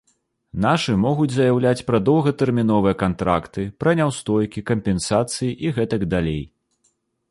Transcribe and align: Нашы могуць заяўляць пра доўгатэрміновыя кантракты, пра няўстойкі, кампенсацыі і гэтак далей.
Нашы 0.63 0.95
могуць 1.03 1.27
заяўляць 1.35 1.83
пра 1.91 1.99
доўгатэрміновыя 2.09 2.99
кантракты, 3.05 3.69
пра 3.85 3.91
няўстойкі, 4.03 4.69
кампенсацыі 4.75 5.55
і 5.55 5.67
гэтак 5.81 6.01
далей. 6.13 6.43